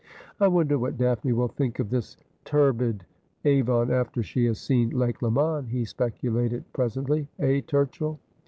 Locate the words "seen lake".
4.59-5.21